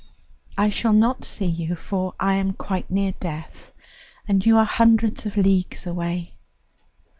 I 0.57 0.69
shall 0.69 0.93
not 0.93 1.25
see 1.25 1.45
you, 1.45 1.75
for 1.75 2.15
I 2.19 2.33
am 2.37 2.53
quite 2.53 2.89
near 2.89 3.11
death, 3.19 3.71
and 4.27 4.43
you 4.43 4.57
are 4.57 4.65
hundreds 4.65 5.27
of 5.27 5.37
leagues 5.37 5.85
away. 5.85 6.33